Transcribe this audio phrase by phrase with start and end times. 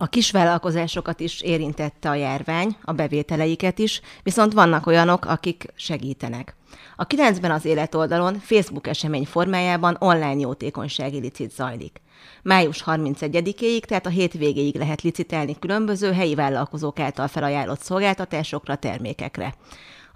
[0.00, 6.56] A kisvállalkozásokat is érintette a járvány, a bevételeiket is, viszont vannak olyanok, akik segítenek.
[6.96, 12.00] A 9-ben az életoldalon Facebook esemény formájában online jótékonysági licit zajlik.
[12.42, 19.54] Május 31-éig, tehát a hétvégéig lehet licitálni különböző helyi vállalkozók által felajánlott szolgáltatásokra, termékekre.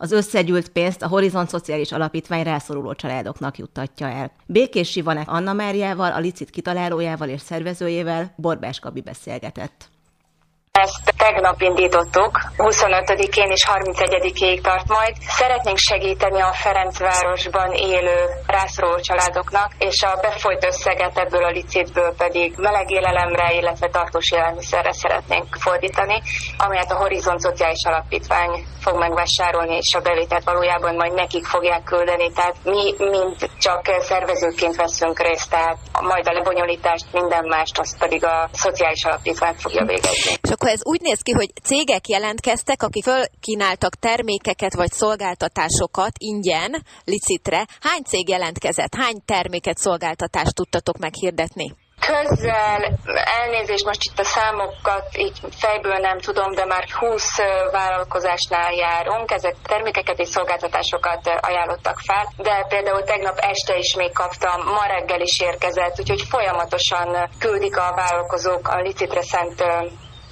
[0.03, 4.33] Az összegyűlt pénzt a Horizont Szociális Alapítvány rászoruló családoknak juttatja el.
[4.47, 9.92] Békés Sivanek Anna Máriával, a licit kitalálójával és szervezőjével Borbás Kabi beszélgetett.
[10.81, 15.17] Ezt tegnap indítottuk, 25-én és 31-ig tart majd.
[15.29, 22.55] Szeretnénk segíteni a Ferencvárosban élő rászoruló családoknak, és a befolyt összeget ebből a licitből pedig
[22.57, 26.23] meleg élelemre, illetve tartós élelmiszerre szeretnénk fordítani,
[26.59, 32.33] amelyet a Horizont Szociális Alapítvány fog megvásárolni, és a bevételt valójában majd nekik fogják küldeni.
[32.33, 38.25] Tehát mi mind csak szervezőként veszünk részt, tehát majd a lebonyolítást, minden mást, azt pedig
[38.25, 40.33] a Szociális Alapítvány fogja végezni.
[40.63, 47.67] Akkor ez úgy néz ki, hogy cégek jelentkeztek, akik fölkínáltak termékeket vagy szolgáltatásokat ingyen, licitre.
[47.81, 48.95] Hány cég jelentkezett?
[48.95, 51.75] Hány terméket, szolgáltatást tudtatok meghirdetni?
[52.07, 52.99] Közel,
[53.41, 57.39] elnézést, most itt a számokat így fejből nem tudom, de már 20
[57.73, 64.65] vállalkozásnál járunk, ezek termékeket és szolgáltatásokat ajánlottak fel, de például tegnap este is még kaptam,
[64.65, 69.65] ma reggel is érkezett, úgyhogy folyamatosan küldik a vállalkozók a licitre szent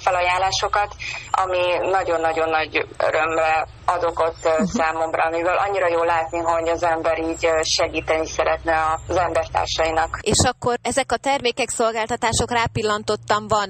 [0.03, 0.95] felajánlásokat,
[1.31, 4.67] ami nagyon-nagyon nagy örömre ad okot uh-huh.
[4.67, 10.19] számomra, amivel annyira jó látni, hogy az ember így segíteni szeretne az embertársainak.
[10.21, 13.69] És akkor ezek a termékek, szolgáltatások rápillantottam, van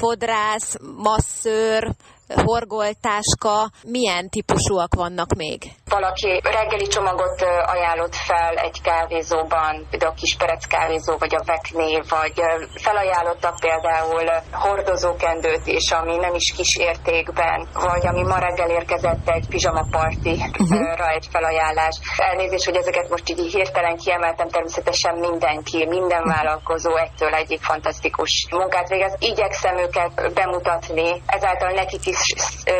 [0.00, 1.94] fodrász, masszőr,
[2.34, 5.72] horgoltáska, milyen típusúak vannak még?
[5.88, 12.32] Valaki reggeli csomagot ajánlott fel egy kávézóban, például a kisperec kávézó, vagy a vekné, vagy
[12.74, 19.46] felajánlottak például hordozókendőt is, ami nem is kis értékben, vagy ami ma reggel érkezett egy
[19.48, 21.12] pizsamapartira uh-huh.
[21.14, 21.96] egy felajánlás.
[22.16, 28.88] Elnézést, hogy ezeket most így hirtelen kiemeltem, természetesen mindenki, minden vállalkozó egytől egyik fantasztikus munkát
[28.88, 29.14] végez.
[29.18, 32.17] Igyekszem őket bemutatni, ezáltal nekik is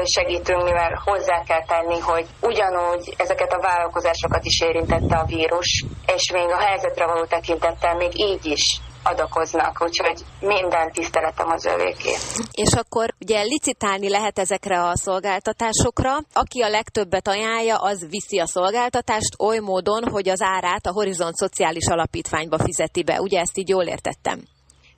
[0.04, 5.84] segítünk, mivel hozzá kell tenni, hogy ugyanúgy ezeket a vállalkozásokat is érintette a vírus,
[6.15, 12.15] és még a helyzetre való tekintettel még így is adakoznak, úgyhogy minden tiszteletem az övéké.
[12.53, 16.16] És akkor ugye licitálni lehet ezekre a szolgáltatásokra.
[16.32, 21.34] Aki a legtöbbet ajánlja, az viszi a szolgáltatást oly módon, hogy az árát a Horizont
[21.34, 23.21] Szociális Alapítványba fizeti be.
[23.21, 24.41] Ugye ezt így jól értettem?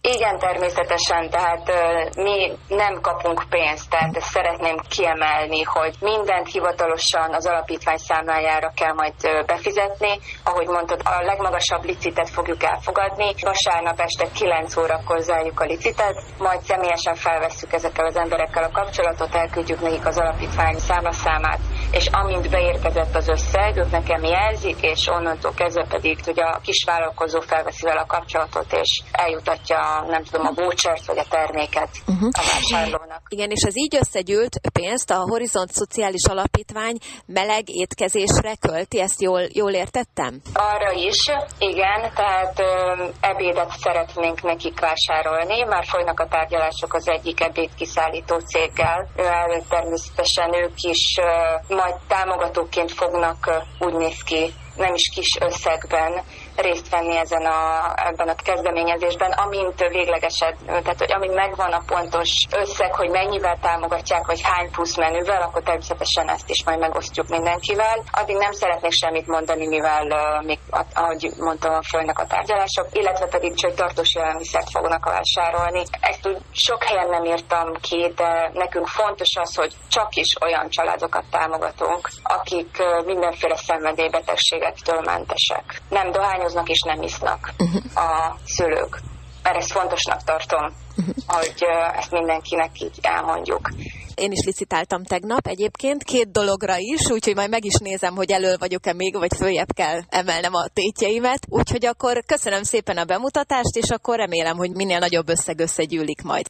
[0.02, 1.72] Igen, természetesen, tehát
[2.16, 8.92] mi nem kapunk pénzt, tehát ezt szeretném kiemelni, hogy mindent hivatalosan az alapítvány számlájára kell
[8.92, 9.14] majd
[9.46, 10.18] befizetni.
[10.44, 13.34] Ahogy mondtad, a legmagasabb licitet fogjuk elfogadni.
[13.40, 19.34] Vasárnap este 9 órakor zárjuk a licitet, majd személyesen felvesszük ezekkel az emberekkel a kapcsolatot,
[19.34, 25.52] elküldjük nekik az alapítvány számlaszámát, és amint beérkezett az összeg, ők nekem jelzik, és onnantól
[25.54, 31.06] kezdve pedig ugye a kisvállalkozó felveszi vele a kapcsolatot, és eljutatja nem tudom, a vouchert
[31.06, 32.28] vagy a terméket uh-huh.
[32.32, 33.22] a vásárlónak.
[33.28, 39.42] Igen, és az így összegyűlt pénzt a Horizont Szociális Alapítvány meleg étkezésre költi, ezt jól,
[39.52, 40.40] jól értettem?
[40.52, 41.18] Arra is,
[41.58, 48.38] igen, tehát ö, ebédet szeretnénk nekik vásárolni, már folynak a tárgyalások az egyik ebéd kiszállító
[48.38, 55.10] céggel, Ő természetesen ők is ö, majd támogatóként fognak, ö, úgy néz ki, nem is
[55.14, 56.22] kis összegben
[56.60, 62.46] részt venni ezen a, ebben a kezdeményezésben, amint véglegesed, tehát hogy amint megvan a pontos
[62.52, 68.02] összeg, hogy mennyivel támogatják, vagy hány plusz menüvel, akkor természetesen ezt is majd megosztjuk mindenkivel.
[68.10, 70.04] Addig nem szeretnék semmit mondani, mivel
[70.44, 70.58] még,
[70.94, 75.82] ahogy mondtam, folynak a tárgyalások, illetve pedig csak tartós élelmiszert fognak vásárolni.
[76.00, 80.68] Ezt úgy sok helyen nem írtam ki, de nekünk fontos az, hogy csak is olyan
[80.68, 85.82] családokat támogatunk, akik uh, mindenféle szenvedélybetegségektől mentesek.
[85.88, 86.12] Nem
[86.50, 88.04] dohányoznak, és nem isznak uh-huh.
[88.04, 89.00] a szülők.
[89.42, 91.14] Mert ezt fontosnak tartom, uh-huh.
[91.26, 91.64] hogy
[91.96, 93.70] ezt mindenkinek így elmondjuk.
[94.14, 98.56] Én is licitáltam tegnap egyébként, két dologra is, úgyhogy majd meg is nézem, hogy elő
[98.58, 101.46] vagyok-e még, vagy följebb kell emelnem a tétjeimet.
[101.48, 106.46] Úgyhogy akkor köszönöm szépen a bemutatást, és akkor remélem, hogy minél nagyobb összeg összegyűlik majd.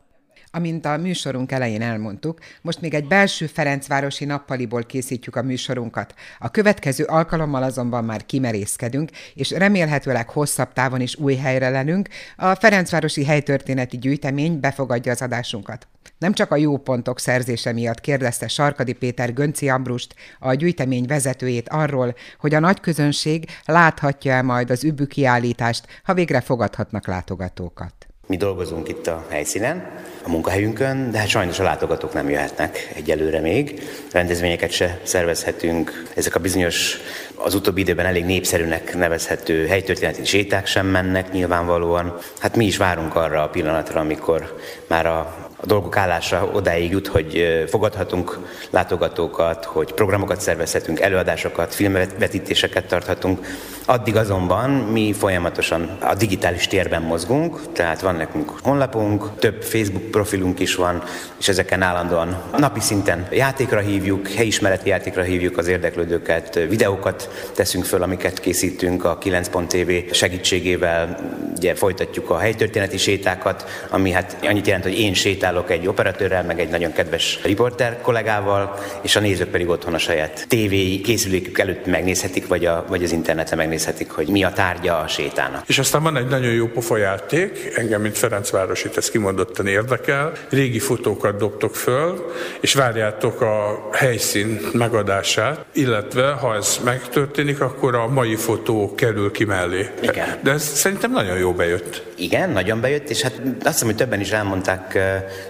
[0.53, 6.15] Amint a műsorunk elején elmondtuk, most még egy belső Ferencvárosi nappaliból készítjük a műsorunkat.
[6.39, 12.09] A következő alkalommal azonban már kimerészkedünk, és remélhetőleg hosszabb távon is új helyre lenünk.
[12.37, 15.89] A Ferencvárosi helytörténeti gyűjtemény befogadja az adásunkat.
[16.19, 21.69] Nem csak a jó pontok szerzése miatt kérdezte Sarkadi Péter Gönci Ambrust, a gyűjtemény vezetőjét
[21.69, 28.10] arról, hogy a nagy közönség láthatja-e majd az übbü kiállítást, ha végre fogadhatnak látogatókat.
[28.31, 29.91] Mi dolgozunk itt a helyszínen,
[30.23, 33.83] a munkahelyünkön, de hát sajnos a látogatók nem jöhetnek egyelőre még.
[34.13, 36.05] Rendezvényeket se szervezhetünk.
[36.15, 36.97] Ezek a bizonyos
[37.35, 42.19] az utóbbi időben elég népszerűnek nevezhető helytörténeti séták sem mennek nyilvánvalóan.
[42.39, 47.07] Hát mi is várunk arra a pillanatra, amikor már a a dolgok állása odáig jut,
[47.07, 48.39] hogy fogadhatunk
[48.71, 53.47] látogatókat, hogy programokat szervezhetünk, előadásokat, filmvetítéseket tarthatunk.
[53.85, 60.61] Addig azonban mi folyamatosan a digitális térben mozgunk, tehát van nekünk honlapunk, több Facebook profilunk
[60.61, 61.03] is van,
[61.39, 68.03] és ezeken állandóan napi szinten játékra hívjuk, helyismereti játékra hívjuk az érdeklődőket, videókat teszünk föl,
[68.03, 71.19] amiket készítünk a 9.tv segítségével,
[71.61, 76.61] ugye folytatjuk a helytörténeti sétákat, ami hát annyit jelent, hogy én sétálok egy operatőrrel, meg
[76.61, 81.87] egy nagyon kedves riporter kollégával, és a nézők pedig otthon a saját tévé készülékük előtt
[81.87, 85.63] megnézhetik, vagy, a, vagy az interneten megnézhetik, hogy mi a tárgya a sétának.
[85.67, 90.33] És aztán van egy nagyon jó pofa játék, engem, mint Ferencvárosit ez kimondottan érdekel.
[90.49, 98.09] Régi fotókat dobtok föl, és várjátok a helyszín megadását, illetve ha ez megtörténik, akkor a
[98.09, 99.91] mai fotó kerül ki mellé.
[100.01, 100.39] Igen.
[100.43, 102.10] De ez szerintem nagyon jó bejött.
[102.21, 104.99] Igen, nagyon bejött, és hát azt hiszem, hogy többen is elmondták,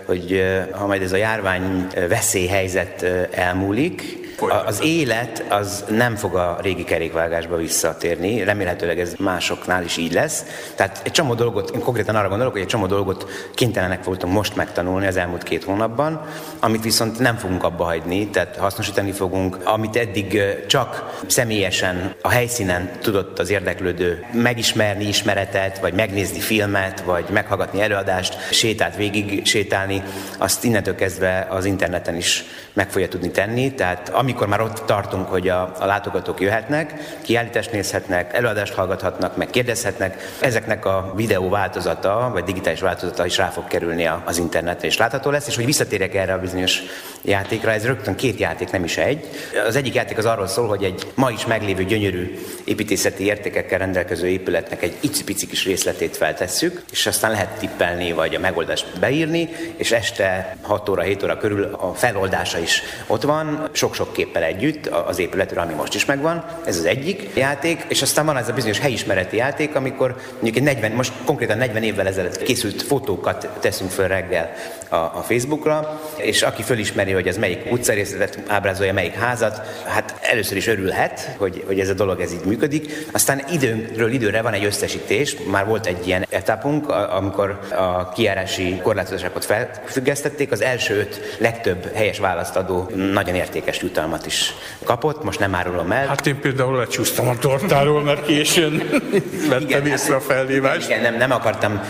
[0.07, 6.85] hogy ha majd ez a járvány veszélyhelyzet elmúlik, az élet az nem fog a régi
[6.85, 10.45] kerékvágásba visszatérni, remélhetőleg ez másoknál is így lesz.
[10.75, 14.57] Tehát egy csomó dolgot, én konkrétan arra gondolok, hogy egy csomó dolgot kénytelenek voltunk most
[14.57, 16.27] megtanulni az elmúlt két hónapban,
[16.61, 22.91] amit viszont nem fogunk abba hagyni, tehát hasznosítani fogunk, amit eddig csak személyesen a helyszínen
[23.01, 26.60] tudott az érdeklődő megismerni ismeretet, vagy megnézni filmet,
[27.05, 30.03] vagy meghallgatni előadást, sétát végig sétálni,
[30.39, 33.75] azt innentől kezdve az interneten is meg fogja tudni tenni.
[33.75, 39.51] Tehát amikor már ott tartunk, hogy a, a látogatók jöhetnek, kiállítást nézhetnek, előadást hallgathatnak, meg
[39.51, 44.97] kérdezhetnek, ezeknek a videó változata, vagy digitális változata is rá fog kerülni az internetre, és
[44.97, 46.83] látható lesz, és hogy visszatérek erre a bizonyos
[47.25, 49.25] játékra, ez rögtön két játék, nem is egy.
[49.67, 54.27] Az egyik játék az arról szól, hogy egy ma is meglévő gyönyörű építészeti értékekkel rendelkező
[54.27, 59.93] épületnek egy icipici kis részletét feltesszük, és aztán lehet tippelni, vagy a megoldást beírni, és
[59.93, 65.19] este 6 óra, 7 óra körül a feloldása is ott van, sok-sok képpel együtt az
[65.19, 66.45] épületről, ami most is megvan.
[66.65, 70.63] Ez az egyik játék, és aztán van ez a bizonyos helyismereti játék, amikor mondjuk egy
[70.63, 74.55] 40, most konkrétan 40 évvel ezelőtt készült fotókat teszünk föl reggel
[74.91, 80.57] a, a Facebookra, és aki fölismeri, hogy ez melyik utcarészletet ábrázolja, melyik házat, hát először
[80.57, 83.07] is örülhet, hogy, hogy ez a dolog ez így működik.
[83.13, 89.45] Aztán időről időre van egy összesítés, már volt egy ilyen etapunk, amikor a kiárási korlátozásokat
[89.45, 94.55] felfüggesztették, az első öt legtöbb helyes választ adó nagyon értékes jutalmat is
[94.85, 96.07] kapott, most nem árulom el.
[96.07, 98.83] Hát én például lecsúsztam a tortáról, mert későn
[99.49, 100.89] vettem igen, észre a felhívást.
[100.89, 101.81] Igen, nem, nem akartam,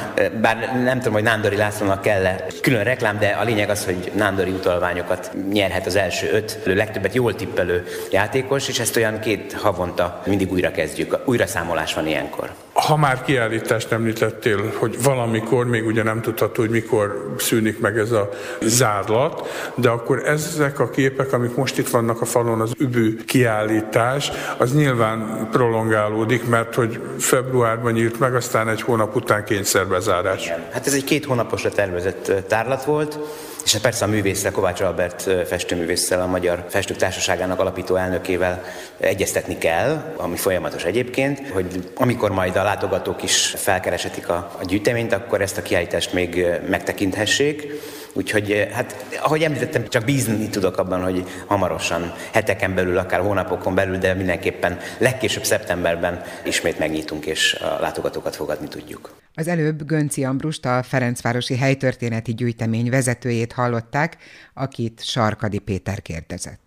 [0.41, 4.13] bár nem tudom, hogy Nándori Lászlónak kell -e külön reklám, de a lényeg az, hogy
[4.15, 10.23] Nándori utalványokat nyerhet az első öt, legtöbbet jól tippelő játékos, és ezt olyan két havonta
[10.27, 11.19] mindig újra kezdjük.
[11.25, 12.51] Újra számolás van ilyenkor.
[12.87, 18.11] Ha már kiállítást említettél, hogy valamikor, még ugye nem tudható, hogy mikor szűnik meg ez
[18.13, 18.29] a
[18.61, 24.31] zárlat, de akkor ezek a képek, amik most itt vannak a falon, az übű kiállítás,
[24.59, 30.49] az nyilván prolongálódik, mert hogy februárban nyílt meg, aztán egy hónap után kényszerbezárás.
[30.73, 33.19] Hát ez egy két hónaposra tervezett tárlat volt,
[33.65, 38.65] és hát persze a művészre, Kovács Albert festőművésszel, a Magyar Festők Társaságának alapító elnökével
[38.99, 45.13] egyeztetni kell, ami folyamatos egyébként, hogy amikor majd a látogatók is felkeresetik a, a gyűjteményt,
[45.13, 47.73] akkor ezt a kiállítást még megtekinthessék.
[48.13, 53.99] Úgyhogy, hát, ahogy említettem, csak bízni tudok abban, hogy hamarosan, heteken belül, akár hónapokon belül,
[53.99, 59.19] de mindenképpen legkésőbb szeptemberben ismét megnyitunk, és a látogatókat fogadni tudjuk.
[59.35, 64.17] Az előbb Gönci Ambrust, a Ferencvárosi Helytörténeti Gyűjtemény vezetőjét hallották,
[64.55, 66.61] akit Sarkadi Péter kérdezett.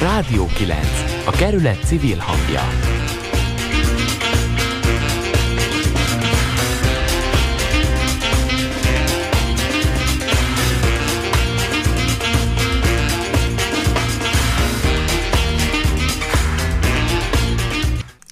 [0.00, 0.78] Rádió 9.
[1.26, 2.99] A kerület civil hangja.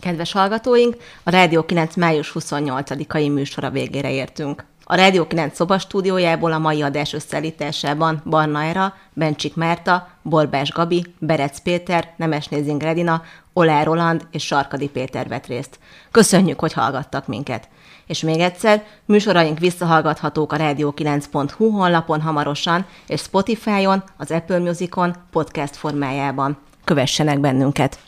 [0.08, 4.64] Kedves hallgatóink, a Rádió 9 május 28-ai műsora végére értünk.
[4.84, 11.58] A Rádió 9 szobastúdiójából a mai adás összeállításában Barna Era, Bencsik Márta, Borbás Gabi, Berec
[11.58, 13.22] Péter, Nemesnézing Redina,
[13.52, 15.78] Olá Roland és Sarkadi Péter vett részt.
[16.10, 17.68] Köszönjük, hogy hallgattak minket!
[18.06, 25.76] És még egyszer, műsoraink visszahallgathatók a radio9.hu honlapon hamarosan, és Spotify-on, az Apple Music-on, podcast
[25.76, 26.58] formájában.
[26.84, 27.98] Kövessenek bennünket!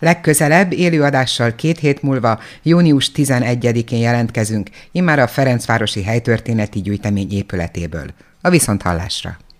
[0.00, 8.06] Legközelebb élőadással két hét múlva, június 11-én jelentkezünk, immár a Ferencvárosi Helytörténeti Gyűjtemény épületéből.
[8.40, 9.38] A viszonthallásra!